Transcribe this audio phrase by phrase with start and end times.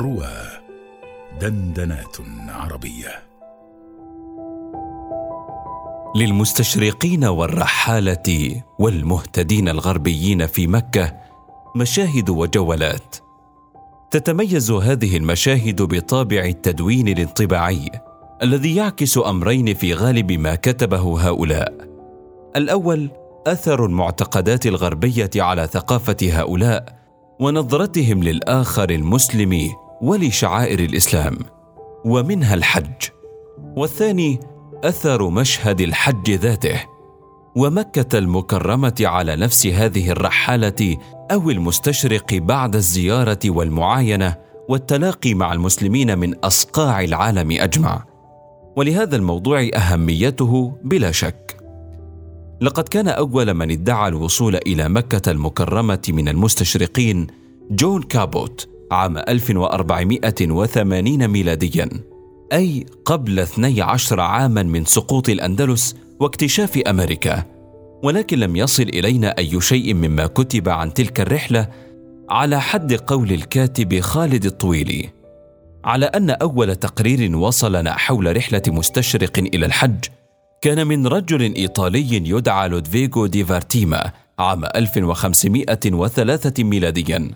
[0.00, 0.32] روى
[1.40, 2.16] دندنات
[2.48, 3.22] عربية.
[6.16, 11.16] للمستشرقين والرحالة والمهتدين الغربيين في مكة
[11.76, 13.16] مشاهد وجولات.
[14.10, 17.90] تتميز هذه المشاهد بطابع التدوين الانطباعي
[18.42, 21.74] الذي يعكس أمرين في غالب ما كتبه هؤلاء.
[22.56, 23.10] الأول
[23.46, 27.00] أثر المعتقدات الغربية على ثقافة هؤلاء
[27.40, 29.70] ونظرتهم للآخر المسلم
[30.00, 31.38] ولشعائر الإسلام
[32.04, 33.08] ومنها الحج.
[33.76, 34.40] والثاني
[34.84, 36.84] أثر مشهد الحج ذاته.
[37.56, 40.96] ومكة المكرمة على نفس هذه الرحالة
[41.32, 44.36] أو المستشرق بعد الزيارة والمعاينة
[44.68, 48.04] والتلاقي مع المسلمين من أصقاع العالم أجمع.
[48.76, 51.56] ولهذا الموضوع أهميته بلا شك.
[52.60, 57.26] لقد كان أول من ادعى الوصول إلى مكة المكرمة من المستشرقين
[57.70, 61.88] جون كابوت عام 1480 ميلاديا
[62.52, 67.44] أي قبل 12 عاما من سقوط الأندلس واكتشاف أمريكا.
[68.02, 71.68] ولكن لم يصل إلينا أي شيء مما كتب عن تلك الرحلة
[72.30, 75.08] على حد قول الكاتب خالد الطويلي.
[75.84, 80.04] على أن أول تقرير وصلنا حول رحلة مستشرق إلى الحج
[80.62, 87.30] كان من رجل إيطالي يدعى لودفيغو دي فارتيما عام 1503 ميلاديا.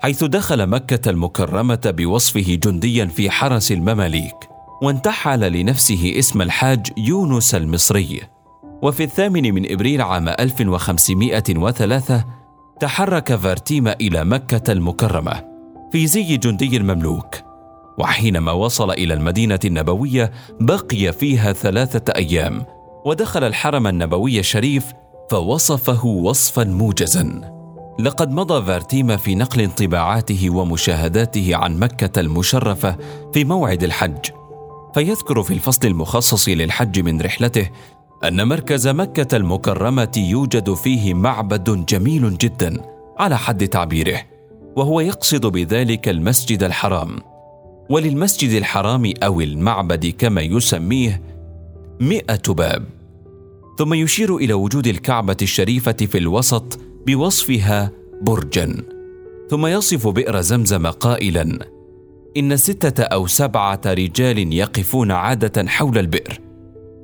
[0.00, 4.48] حيث دخل مكة المكرمة بوصفه جنديا في حرس المماليك
[4.82, 8.20] وانتحل لنفسه اسم الحاج يونس المصري.
[8.82, 12.24] وفي الثامن من إبريل عام 1503
[12.80, 15.44] تحرك فارتيما إلى مكة المكرمة
[15.92, 17.36] في زي جندي المملوك.
[17.98, 22.64] وحينما وصل إلى المدينة النبوية بقي فيها ثلاثة أيام
[23.04, 24.84] ودخل الحرم النبوي الشريف
[25.30, 27.55] فوصفه وصفا موجزا.
[27.98, 32.96] لقد مضى فارتيما في نقل انطباعاته ومشاهداته عن مكة المشرفة
[33.32, 34.30] في موعد الحج.
[34.94, 37.70] فيذكر في الفصل المخصص للحج من رحلته
[38.24, 42.82] أن مركز مكة المكرمة يوجد فيه معبد جميل جدا
[43.18, 44.22] على حد تعبيره
[44.76, 47.18] وهو يقصد بذلك المسجد الحرام.
[47.90, 51.22] وللمسجد الحرام أو المعبد كما يسميه
[52.00, 52.84] مئة باب.
[53.78, 57.90] ثم يشير إلى وجود الكعبة الشريفة في الوسط بوصفها
[58.22, 58.82] برجا.
[59.50, 61.58] ثم يصف بئر زمزم قائلا
[62.36, 66.40] إن ستة أو سبعة رجال يقفون عادة حول البئر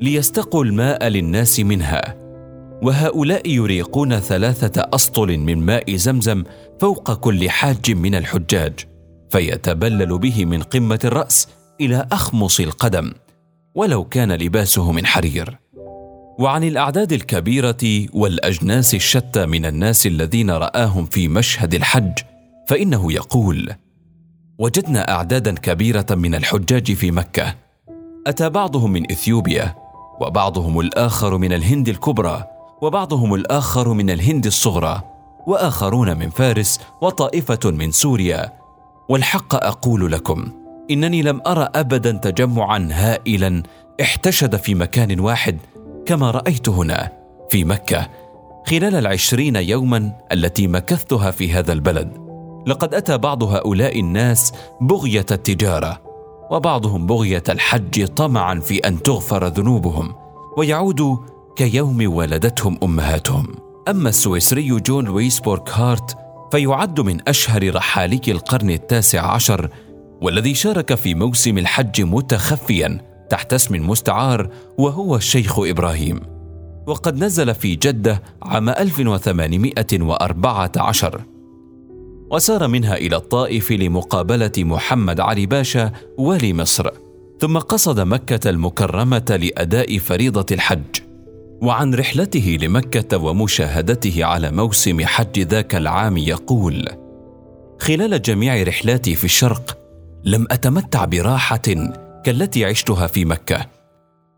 [0.00, 2.16] ليستقوا الماء للناس منها
[2.82, 6.44] وهؤلاء يريقون ثلاثة أسطل من ماء زمزم
[6.80, 8.72] فوق كل حاج من الحجاج
[9.30, 11.48] فيتبلل به من قمة الرأس
[11.80, 13.12] إلى أخمص القدم
[13.74, 15.61] ولو كان لباسه من حرير.
[16.38, 22.12] وعن الأعداد الكبيرة والأجناس الشتى من الناس الذين رآهم في مشهد الحج
[22.68, 23.72] فإنه يقول
[24.58, 27.54] وجدنا أعدادا كبيرة من الحجاج في مكة
[28.26, 29.74] أتى بعضهم من إثيوبيا
[30.20, 32.44] وبعضهم الآخر من الهند الكبرى
[32.82, 35.02] وبعضهم الآخر من الهند الصغرى
[35.46, 38.52] وآخرون من فارس وطائفة من سوريا
[39.08, 40.48] والحق أقول لكم
[40.90, 43.62] إنني لم أرى أبدا تجمعا هائلا
[44.02, 45.58] احتشد في مكان واحد
[46.06, 47.12] كما رأيت هنا
[47.50, 48.08] في مكة
[48.66, 52.22] خلال العشرين يوما التي مكثتها في هذا البلد
[52.66, 56.02] لقد أتى بعض هؤلاء الناس بغية التجارة
[56.50, 60.14] وبعضهم بغية الحج طمعا في أن تغفر ذنوبهم
[60.56, 61.16] ويعودوا
[61.56, 63.46] كيوم ولدتهم أمهاتهم.
[63.88, 66.16] أما السويسري جون لويس بوركهارت
[66.52, 69.68] فيعد من أشهر رحالي القرن التاسع عشر
[70.22, 74.48] والذي شارك في موسم الحج متخفيا تحت اسم مستعار
[74.78, 76.20] وهو الشيخ إبراهيم.
[76.86, 81.20] وقد نزل في جدة عام 1814
[82.30, 86.90] وسار منها إلى الطائف لمقابلة محمد علي باشا والي مصر.
[87.40, 91.00] ثم قصد مكة المكرمة لأداء فريضة الحج.
[91.62, 96.88] وعن رحلته لمكة ومشاهدته على موسم حج ذاك العام يقول
[97.80, 99.78] خلال جميع رحلاتي في الشرق
[100.24, 101.62] لم أتمتع براحة
[102.24, 103.66] كالتي عشتها في مكة.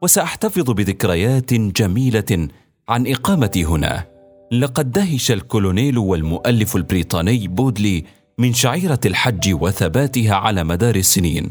[0.02, 2.48] وسأحتفظ بذكريات جميلة
[2.88, 4.04] عن إقامتي هنا.
[4.52, 8.04] لقد دهش الكولونيل والمؤلف البريطاني بودلي
[8.38, 11.50] من شعيرة الحج وثباتها على مدار السنين.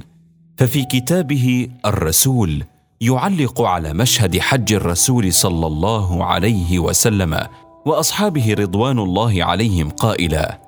[0.58, 2.64] ففي كتابه الرسول
[3.02, 7.40] يعلق على مشهد حج الرسول صلى الله عليه وسلم
[7.86, 10.60] وأصحابه رضوان الله عليهم قائلا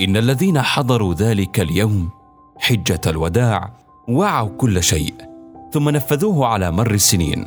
[0.00, 2.10] إن الذين حضروا ذلك اليوم
[2.58, 3.72] حجة الوداع
[4.08, 5.14] وعوا كل شيء
[5.72, 7.46] ثم نفذوه على مر السنين.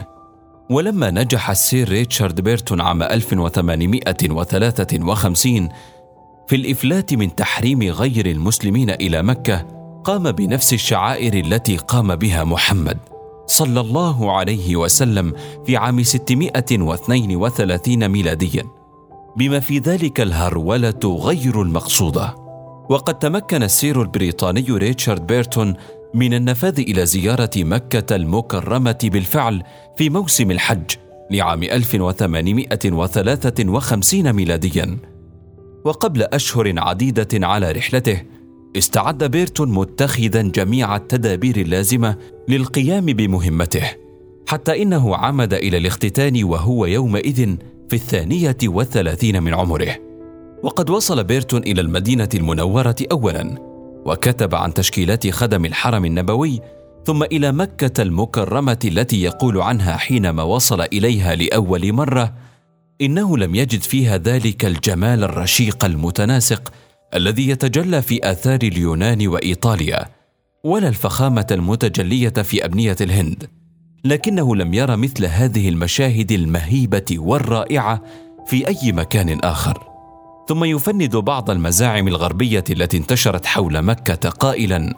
[0.70, 5.70] ولما نجح السير ريتشارد بيرتون عام 1853
[6.48, 9.68] في الإفلات من تحريم غير المسلمين إلى مكة
[10.04, 12.98] قام بنفس الشعائر التي قام بها محمد
[13.46, 15.34] صلى الله عليه وسلم
[15.66, 18.64] في عام 632 ميلاديا.
[19.38, 22.36] بما في ذلك الهرولة غير المقصودة.
[22.90, 25.76] وقد تمكن السير البريطاني ريتشارد بيرتون
[26.14, 29.64] من النفاذ إلى زيارة مكة المكرمة بالفعل
[29.98, 30.92] في موسم الحج
[31.32, 34.98] لعام 1853 ميلاديا.
[35.86, 38.22] وقبل أشهر عديدة على رحلته
[38.78, 42.16] استعد بيرتون متخذا جميع التدابير اللازمة
[42.48, 43.84] للقيام بمهمته
[44.48, 47.56] حتى إنه عمد إلى الاختتان وهو يومئذ
[47.90, 49.96] في الثانية والثلاثين من عمره.
[50.64, 53.73] وقد وصل بيرتون إلى المدينة المنورة أولا.
[54.06, 56.62] وكتب عن تشكيلات خدم الحرم النبوي
[57.06, 62.34] ثم إلى مكة المكرمة التي يقول عنها حينما وصل إليها لأول مرة
[63.02, 66.74] إنه لم يجد فيها ذلك الجمال الرشيق المتناسق
[67.14, 70.06] الذي يتجلى في آثار اليونان وإيطاليا
[70.64, 73.50] ولا الفخامة المتجلية في أبنية الهند
[74.06, 78.02] لكنه لم ير مثل هذه المشاهد المهيبة والرائعة
[78.46, 79.93] في أي مكان آخر.
[80.48, 84.96] ثم يفند بعض المزاعم الغربية التي انتشرت حول مكة قائلا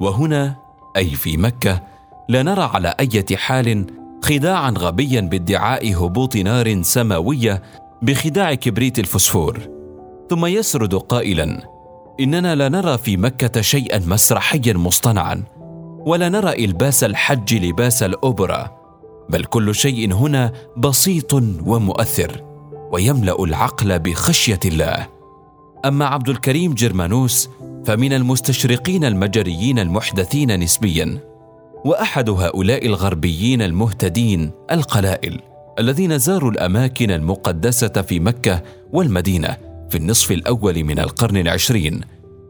[0.00, 0.56] وهنا
[0.96, 1.82] أي في مكة
[2.28, 3.86] لا نرى على أي حال
[4.22, 7.62] خداعا غبيا بادعاء هبوط نار سماوية
[8.02, 9.58] بخداع كبريت الفسفور.
[10.30, 11.62] ثم يسرد قائلا
[12.20, 15.42] إننا لا نرى في مكة شيئا مسرحيا مصطنعا
[16.06, 18.78] ولا نرى إلباس الحج لباس الاوبرا
[19.30, 21.34] بل كل شيء هنا بسيط
[21.66, 22.47] ومؤثر.
[22.92, 25.08] ويملأ العقل بخشية الله.
[25.84, 27.48] أما عبد الكريم جرمانوس
[27.84, 31.20] فمن المستشرقين المجريين المحدثين نسبيا
[31.84, 35.40] وأحد هؤلاء الغربيين المهتدين القلائل
[35.78, 38.62] الذين زاروا الأماكن المقدسة في مكة
[38.92, 39.56] والمدينة
[39.90, 42.00] في النصف الأول من القرن العشرين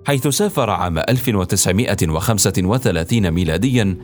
[0.06, 3.96] حيث سافر عام 1935 ميلاديا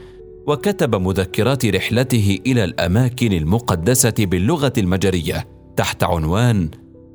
[0.47, 5.54] وكتب مذكرات رحلته إلى الأماكن المقدسة باللغة المجرية.
[5.77, 6.69] تحت عنوان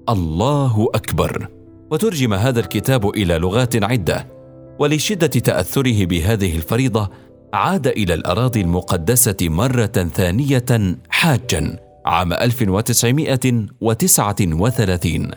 [0.09, 1.47] الله أكبر.
[1.91, 4.27] وترجم هذا الكتاب إلى لغات عدة
[4.79, 7.09] ولشدة تأثره بهذه الفريضة
[7.53, 15.31] عاد إلى الأراضي المقدسة مرة ثانية حاجا عام 1939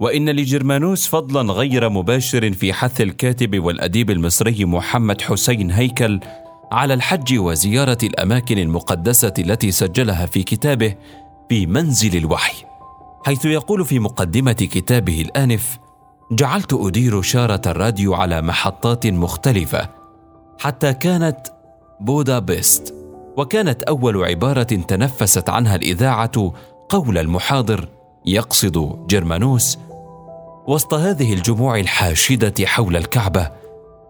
[0.00, 6.20] وإن لجرمانوس فضلا غير مباشر في حث الكاتب والأديب المصري محمد حسين هيكل
[6.72, 10.94] على الحج وزيارة الأماكن المقدسة التي سجلها في كتابه
[11.48, 12.67] في منزل الوحي.
[13.28, 15.78] حيث يقول في مقدمة كتابه الآنف
[16.32, 19.88] جعلت أدير شارة الراديو على محطات مختلفة
[20.58, 21.38] حتى كانت
[22.00, 22.94] بودابست
[23.36, 26.52] وكانت أول عبارة تنفست عنها الإذاعة
[26.88, 27.88] قول المحاضر
[28.26, 29.78] يقصد جرمانوس
[30.66, 33.50] وسط هذه الجموع الحاشدة حول الكعبة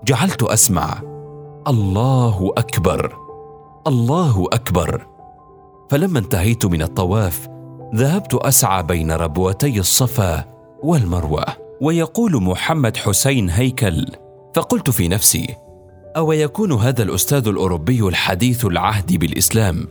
[0.04, 1.02] جعلت أسمع
[1.68, 3.16] الله أكبر
[3.86, 5.06] الله أكبر.
[5.90, 7.57] فلما انتهيت من الطواف
[7.94, 10.44] ذهبت أسعى بين ربوتي الصفا
[10.82, 11.44] والمروة.
[11.80, 14.06] ويقول محمد حسين هيكل
[14.54, 15.46] فقلت في نفسي
[16.16, 19.86] أو يكون هذا الأستاذ الأوروبي الحديث العهد بالإسلام؟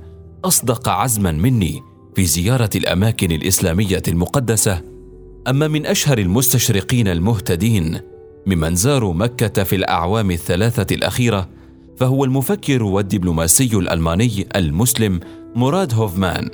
[0.45, 1.81] أصدق عزما مني
[2.15, 4.81] في زيارة الأماكن الإسلامية المقدسة؟
[5.47, 7.99] أما من أشهر المستشرقين المهتدين
[8.47, 11.49] ممن زاروا مكة في الأعوام الثلاثة الأخيرة
[11.97, 15.19] فهو المفكر والدبلوماسي الألماني المسلم
[15.55, 16.49] مراد هوفمان.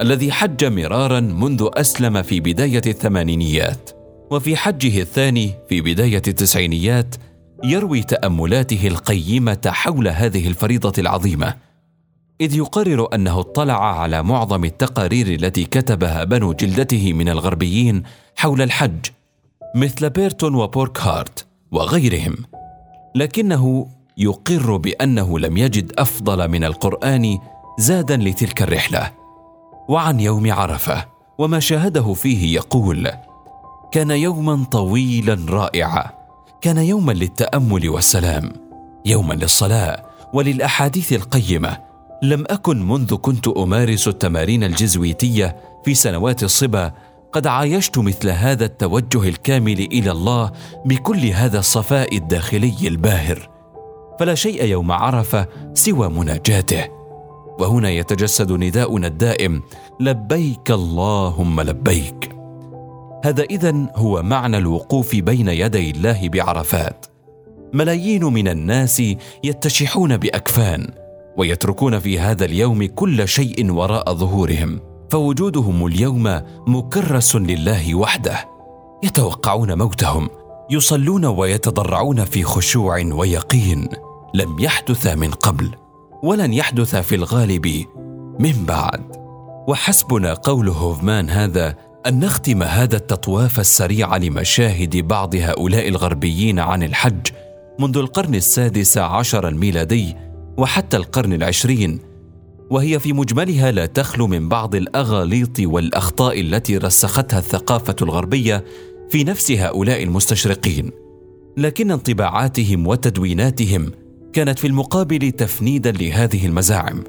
[0.00, 3.90] الذي حج مرارا منذ أسلم في بداية الثمانينيات
[4.30, 7.14] وفي حجه الثاني في بداية التسعينيات
[7.64, 11.54] يروي تأملاته القيمة حول هذه الفريضة العظيمة.
[12.40, 18.02] إذ يقرر أنه اطلع على معظم التقارير التي كتبها بنو جلدته من الغربيين
[18.36, 19.06] حول الحج
[19.74, 22.36] مثل بيرتون وبوركهارت وغيرهم.
[23.14, 23.88] لكنه
[24.18, 27.38] يقر بأنه لم يجد أفضل من القرآن
[27.78, 29.25] زادا لتلك الرحلة.
[29.88, 31.04] وعن يوم عرفة
[31.38, 33.10] وما شاهده فيه يقول
[33.92, 36.10] كان يوما طويلا رائعا
[36.60, 38.52] كان يوما للتأمل والسلام
[39.06, 41.78] يوما للصلاة وللأحاديث القيمة.
[42.22, 46.92] لم أكن منذ كنت أمارس التمارين الجزويتية في سنوات الصبا
[47.32, 50.52] قد عايشت مثل هذا التوجه الكامل إلى الله
[50.84, 53.48] بكل هذا الصفاء الداخلي الباهر.
[54.20, 56.84] فلا شيء يوم عرفة سوى مناجاته.
[57.58, 59.62] وهنا يتجسد نداؤنا الدائم
[60.00, 62.36] لبيك اللهم لبيك.
[63.24, 67.06] هذا إذن هو معنى الوقوف بين يدي الله بعرفات.
[67.72, 69.02] ملايين من الناس
[69.44, 70.88] يتشحون بأكفان
[71.36, 78.48] ويتركون في هذا اليوم كل شيء وراء ظهورهم فوجودهم اليوم مكرس لله وحده.
[79.04, 80.28] يتوقعون موتهم
[80.70, 83.88] يصلون ويتضرعون في خشوع ويقين
[84.34, 85.70] لم يحدث من قبل.
[86.26, 87.84] ولن يحدث في الغالب
[88.40, 89.00] من بعد.
[89.68, 97.26] وحسبنا قول هوفمان هذا أن نختم هذا التطواف السريع لمشاهد بعض هؤلاء الغربيين عن الحج
[97.78, 100.14] منذ القرن السادس عشر الميلادي
[100.56, 101.98] وحتى القرن العشرين
[102.70, 108.64] وهي في مجملها لا تخلو من بعض الأغاليط والأخطاء التي رسختها الثقافة الغربية
[109.10, 110.90] في نفس هؤلاء المستشرقين.
[111.56, 113.92] لكن انطباعاتهم وتدويناتهم
[114.36, 117.04] كانت في المقابل تفنيدا لهذه المزاعم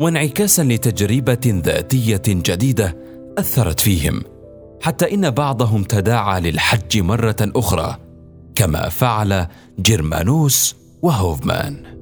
[0.00, 2.96] وانعكاسا لتجربة ذاتية جديدة
[3.38, 4.22] أثرت فيهم
[4.82, 7.96] حتى إن بعضهم تداعى للحج مرة أخرى
[8.54, 9.46] كما فعل
[9.80, 11.99] جيرمانوس وهوفمان.